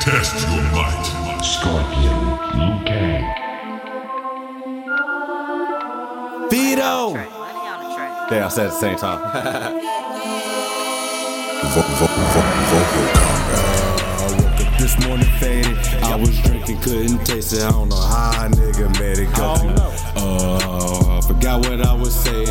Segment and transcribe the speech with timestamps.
[0.00, 1.40] Test your might.
[1.42, 2.16] Scorpion,
[2.54, 3.24] Liu Kang.
[6.50, 7.14] Vito!
[7.14, 7.28] Money
[7.68, 9.20] on the I said at the same time.
[11.62, 13.66] Vo- vo- vo- vocal combat.
[14.18, 15.76] I woke up this morning faded.
[16.04, 17.62] I was drinking, couldn't taste it.
[17.62, 20.22] I don't know how a nigga made it go through.
[20.22, 22.48] Uh, I forgot what I was saying.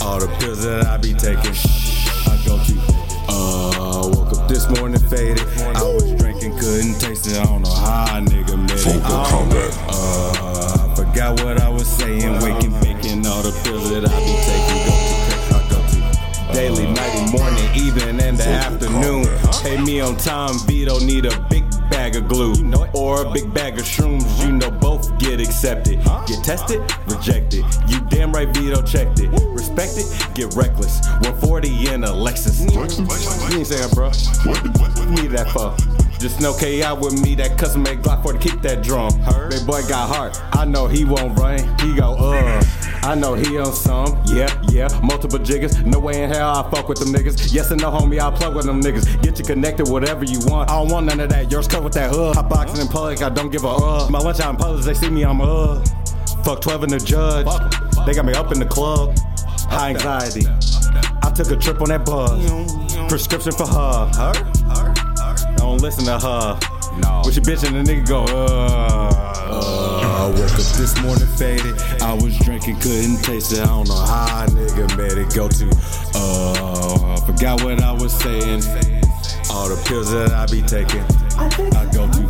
[0.00, 1.52] All the pills that I be taking.
[1.52, 3.06] I go to.
[3.28, 5.40] Uh, woke up this morning faded.
[5.58, 7.38] I was drinking, couldn't taste it.
[7.38, 9.02] I don't know how a nigga made it.
[9.02, 9.72] Combat.
[9.88, 12.32] Uh, I forgot what I was saying.
[12.42, 14.82] Waking, baking, all the pills that I be taking.
[14.86, 16.52] Go to, I go to.
[16.52, 19.26] Daily, night, morning, evening, and the afternoon.
[19.62, 22.54] Pay me on time, Vito need a big bag of glue.
[22.94, 26.02] Or a big bag of shrooms, you know both get accepted.
[26.26, 27.64] Get tested, rejected.
[27.88, 29.28] You damn right Vito checked it.
[29.52, 31.00] Respect it, get reckless.
[31.22, 32.60] 140 in a Lexus.
[32.72, 34.10] You ain't saying, bro.
[34.44, 35.95] What need that for?
[36.18, 39.12] Just no KI with me, that custom made Glock for to keep that drum.
[39.50, 41.58] Big boy got heart, I know he won't run.
[41.80, 42.62] He go, uh.
[43.02, 44.88] I know he on some, yeah, yeah.
[45.02, 47.52] Multiple jiggers, no way in hell I fuck with them niggas.
[47.52, 49.22] Yes and no, homie, I plug with them niggas.
[49.22, 50.70] Get you connected, whatever you want.
[50.70, 51.50] I don't want none of that.
[51.50, 52.32] Yours cut with that uh.
[52.32, 54.08] Hot boxing in public, I don't give a uh.
[54.10, 55.84] My lunch out in public, they see me, I'm uh.
[56.44, 57.46] Fuck 12 in the judge.
[58.06, 59.16] They got me up in the club.
[59.68, 60.46] High anxiety.
[61.22, 62.38] I took a trip on that buzz.
[63.08, 64.06] Prescription for her.
[64.14, 64.32] Her?
[65.86, 66.58] Don't listen to her.
[66.98, 67.22] No.
[67.24, 69.34] With your bitch and the nigga go, uh.
[69.46, 71.80] I woke up this morning faded.
[72.02, 73.60] I was drinking, couldn't taste it.
[73.60, 75.70] I don't know how a nigga made it go to.
[76.12, 78.64] Uh, I forgot what I was saying.
[79.48, 81.04] All the pills that I be taking.
[81.38, 82.26] I go to.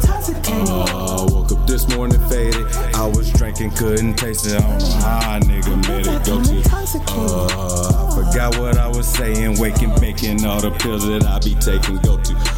[0.53, 2.67] Uh, woke up this morning faded.
[2.95, 4.53] I was drinking, couldn't taste it.
[4.53, 6.63] I don't know how a nigga made it go to.
[7.09, 9.59] Uh, I forgot what I was saying.
[9.59, 11.97] Waking, baking, all the pills that I be taking.
[12.03, 12.56] Go to.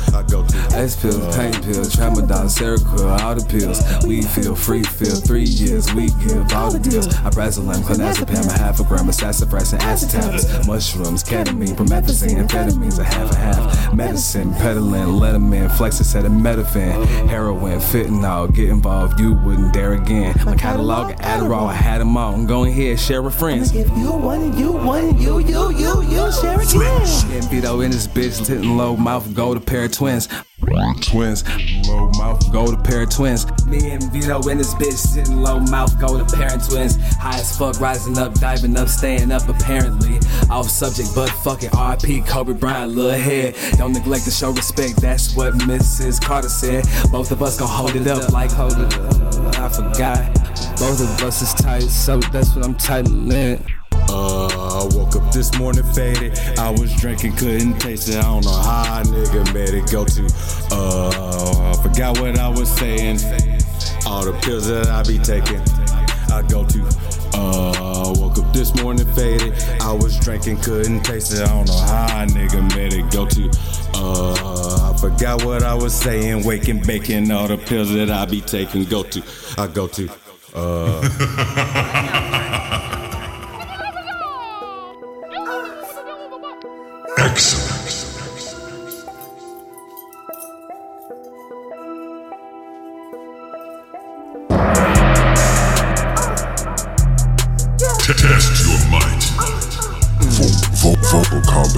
[0.78, 3.82] Ice pills, pain pills, tramadol, Seroquel, all the pills.
[4.06, 5.92] We feel free, feel three years.
[5.92, 7.08] We give all the deals.
[7.08, 10.68] I Alprazolam, clonazepam, a half a gram of sassafras and acid.
[10.68, 13.92] Mushrooms, ketamine, promethazine, amphetamines, a half a half.
[13.92, 18.54] Medicine, pedaling, letterman, flexacetaminophen, heroin, fentanyl.
[18.54, 20.36] Get involved, you wouldn't dare again.
[20.44, 22.34] My catalog of Adderall, I had them all.
[22.34, 23.74] I'm Go ahead, share with friends.
[23.74, 27.30] If you want it, you want it, you, you, you, you, share again.
[27.32, 30.28] Getting Vito in this bitch, hitting low mouth, gold a pair of twins.
[31.08, 31.42] Twins,
[31.88, 33.46] low mouth, gold a pair of twins.
[33.64, 36.96] Me and Vito in this bitch, sitting low mouth, gold a pair of twins.
[37.16, 40.18] High as fuck, rising up, diving up, staying up apparently.
[40.50, 43.54] Off subject, but fucking RP, Kobe Bryant, little head.
[43.78, 46.20] Don't neglect to show respect, that's what Mrs.
[46.20, 46.84] Carter said.
[47.10, 49.58] Both of us gon' hold it up like hold it up.
[49.58, 50.34] I forgot.
[50.78, 53.64] Both of us is tight, so that's what I'm tightening.
[54.10, 56.38] Uh, I woke up this morning faded.
[56.58, 58.16] I was drinking, couldn't taste it.
[58.16, 59.04] I don't know how a
[59.38, 60.26] nigga made it go to.
[60.70, 63.18] Uh, I forgot what I was saying.
[64.06, 65.60] All the pills that I be taking,
[66.32, 66.88] I go to.
[67.34, 69.54] Uh, woke up this morning faded.
[69.80, 71.40] I was drinking, couldn't taste it.
[71.40, 73.50] I don't know how a nigga made it go to.
[73.94, 76.44] Uh, I forgot what I was saying.
[76.44, 79.22] Waking, baking, all the pills that I be taking, go to.
[79.56, 80.08] I go to.
[80.54, 82.44] Excellent.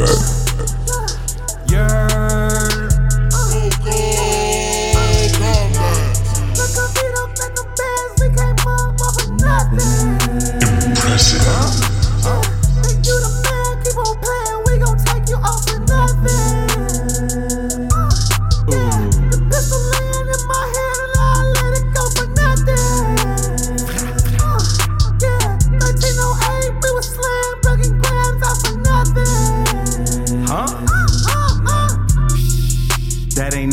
[0.00, 0.39] vocal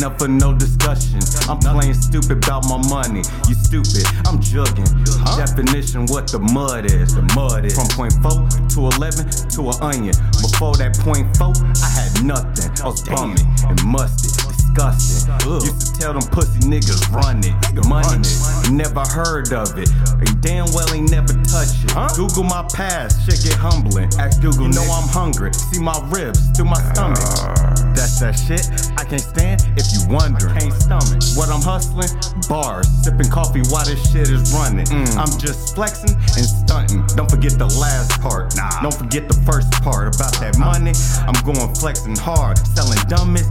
[0.08, 1.20] up for no discussion.
[1.48, 3.22] I'm playing stupid about my money.
[3.48, 4.88] You stupid, I'm jugging.
[5.36, 7.14] Definition what the mud is.
[7.14, 10.16] The mud is from point four to eleven to an onion.
[10.40, 11.52] Before that point four,
[11.84, 12.72] I had nothing.
[12.80, 14.32] I was bumming and musty.
[14.48, 15.28] Disgusting.
[15.60, 17.56] Used to tell them pussy niggas run it.
[17.74, 18.72] The money it.
[18.72, 19.90] Never heard of it.
[20.16, 21.92] And damn well ain't never touched it.
[22.16, 24.08] Google my past, shit get humbling.
[24.18, 25.52] Ask Google, you know I'm hungry.
[25.52, 27.20] See my ribs through my stomach.
[27.42, 27.74] Uh.
[27.92, 28.62] That's that shit
[29.08, 30.52] can't stand if you wondering.
[30.52, 32.12] Can't stomach what I'm hustling.
[32.48, 34.84] bars, sipping coffee while this shit is running.
[34.84, 35.16] Mm.
[35.16, 37.04] I'm just flexing and stunting.
[37.16, 38.54] Don't forget the last part.
[38.56, 38.82] Nah.
[38.82, 40.92] Don't forget the first part about that money.
[41.24, 43.48] I'm going flexing hard, selling dumbest.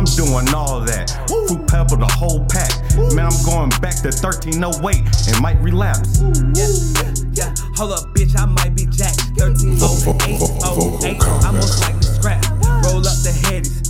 [0.00, 1.12] I'm doing all that.
[1.28, 2.72] Fruit pebble the whole pack.
[3.12, 4.64] Man, I'm going back to 1308
[5.28, 6.24] and might relapse.
[6.56, 6.72] Yeah,
[7.04, 7.54] yeah, yeah.
[7.76, 9.14] Hold up, bitch, I might be Jack.
[9.36, 12.40] 13 08, almost like the scrap.
[12.88, 13.85] Roll up the headies.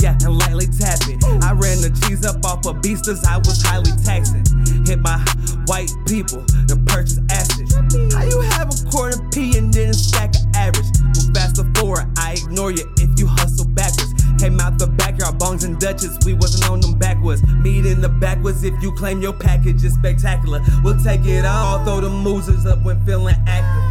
[0.00, 1.20] Yeah, and lightly tap it.
[1.44, 4.40] I ran the cheese up off of beasters, I was highly taxing.
[4.88, 5.20] Hit my
[5.66, 7.68] white people to purchase acid.
[8.16, 10.88] How you have a quarter P and then stack an average?
[11.04, 14.14] Move faster forward, I ignore you if you hustle backwards.
[14.40, 17.42] Came out the backyard, bongs and Dutches, we wasn't on them backwards.
[17.60, 20.64] Meet in the backwards if you claim your package is spectacular.
[20.82, 23.89] We'll take it all, throw the moozers up when feeling active.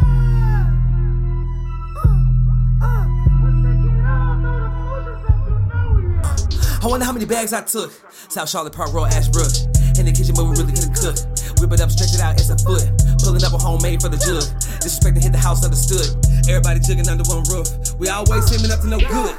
[6.90, 7.92] Wonder how many bags I took.
[8.28, 9.54] South Charlotte Park Road, Ashbrook.
[9.96, 11.14] In the kitchen where we really couldn't cook.
[11.62, 12.82] Whip it up, stretch it out, it's a foot.
[13.22, 14.42] Pulling up a homemade for the jug.
[14.82, 16.10] Disrespect to hit the house understood.
[16.50, 17.70] Everybody jigging under one roof.
[17.98, 19.36] We always seeming up to no good.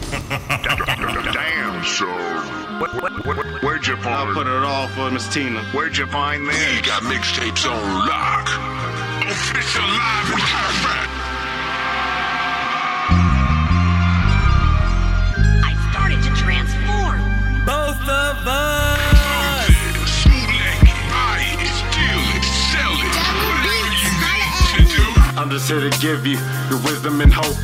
[0.00, 2.06] Damn, so.
[2.80, 4.08] What, what, what, where'd you find?
[4.08, 5.62] I'll find put it all for Miss Tina.
[5.66, 6.80] Where'd you find We this?
[6.82, 8.48] got mixtapes on lock.
[9.30, 11.10] Official live and perfect.
[15.62, 17.20] I started to transform.
[17.64, 19.70] Both of us.
[20.10, 22.44] Smooth like buy it, steal it,
[22.74, 23.14] sell it.
[23.46, 25.06] Whatever you need to do.
[25.40, 26.36] I'm just here to give you
[26.68, 27.56] the wisdom and hope.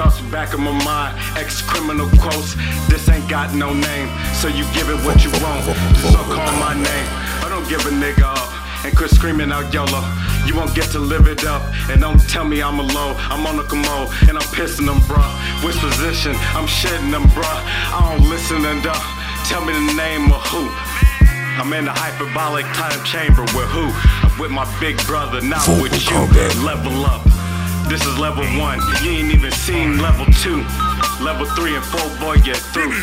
[0.00, 2.54] Thoughts back of my mind, ex criminal quotes.
[2.88, 5.60] This ain't got no name, so you give it what you want.
[6.00, 7.08] So call my name.
[7.44, 8.48] I don't give a nigga up
[8.82, 10.00] and quit screaming out YOLO.
[10.46, 11.60] You won't get to live it up,
[11.90, 13.12] and don't tell me I'm a low.
[13.28, 15.28] I'm on a commode, and I'm pissing them, bruh.
[15.62, 16.32] Which position?
[16.56, 17.60] I'm shedding them, bruh.
[17.92, 18.96] I don't listen and uh,
[19.52, 20.64] tell me the name of who.
[21.60, 23.92] I'm in the hyperbolic time chamber with who?
[24.24, 26.16] I'm with my big brother, not with you.
[26.64, 27.29] Level up.
[27.90, 28.78] This is level one.
[29.02, 30.62] You ain't even seen level two.
[31.20, 32.94] Level three and four, boy, get through.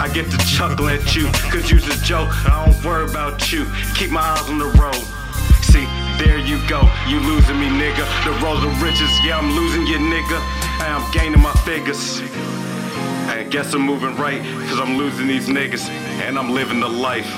[0.00, 2.30] I get to chuckle at you, cause you's a joke.
[2.48, 3.66] I don't worry about you.
[3.94, 5.04] Keep my eyes on the road.
[5.60, 5.84] See,
[6.16, 6.88] there you go.
[7.06, 8.08] You losing me, nigga.
[8.24, 10.40] The road of riches, yeah, I'm losing you, nigga.
[10.80, 12.22] And I'm gaining my figures.
[13.28, 15.90] I guess I'm moving right, cause I'm losing these niggas.
[16.24, 17.28] And I'm living the life.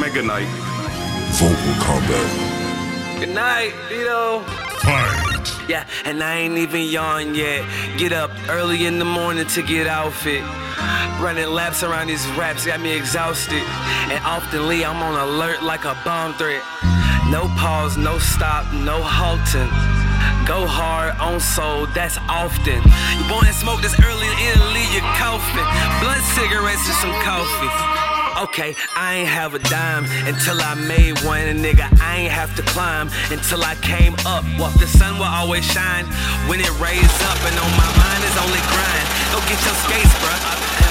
[0.00, 0.48] Mega night.
[1.36, 3.20] Vocal combat.
[3.20, 4.40] Good night, Vito.
[4.80, 5.27] Fight.
[5.68, 7.62] Yeah, and I ain't even yawn yet.
[7.98, 10.42] Get up early in the morning to get outfit.
[11.20, 13.62] Running laps around these raps got me exhausted.
[14.08, 16.62] And oftenly I'm on alert like a bomb threat.
[17.28, 19.68] No pause, no stop, no halting.
[20.48, 22.80] Go hard on soul, that's often.
[23.20, 25.68] You want to smoke this early in Italy, you're coughing.
[26.00, 28.07] Blood cigarettes and some coffee.
[28.38, 32.54] Okay, I ain't have a dime until I made one, and nigga, I ain't have
[32.54, 34.44] to climb until I came up.
[34.60, 36.04] Well, the sun will always shine
[36.46, 39.06] when it rays up, and on my mind is only grind.
[39.34, 40.87] Go get your skates, bruh.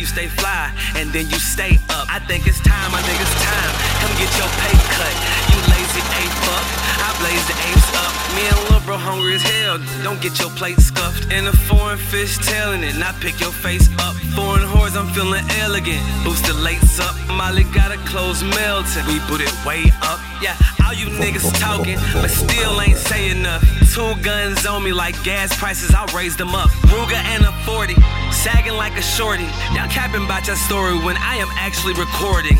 [0.00, 2.08] You stay fly, and then you stay up.
[2.08, 3.72] I think it's time, I think it's time.
[4.00, 5.14] Come get your pay cut.
[5.52, 6.66] You lazy A fuck.
[7.04, 8.08] I blaze the apes up.
[8.32, 9.76] Me and Lil Bro hungry as hell.
[10.02, 11.28] Don't get your plate scuffed.
[11.30, 12.96] And a foreign fish tailing it.
[12.96, 14.16] Not pick your face up.
[14.32, 16.02] Foreign whores, I'm feeling elegant.
[16.24, 17.16] Boost the lates up.
[17.34, 19.06] Molly got a closed Melton.
[19.06, 20.20] We put it way up.
[20.42, 20.54] Yeah,
[20.84, 23.64] all you niggas talking, but still ain't say enough.
[23.94, 26.68] Two guns on me like gas prices, I raised them up.
[26.92, 27.94] Ruger and a 40,
[28.30, 29.44] sagging like a shorty.
[29.72, 32.58] Y'all capping about your story when I am actually recording.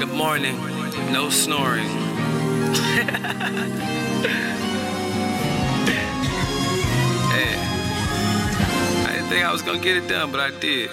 [0.00, 0.56] Good morning,
[1.12, 1.86] no snoring.
[7.36, 7.54] Hey.
[9.04, 10.88] I didn't think I was gonna get it done, but I did.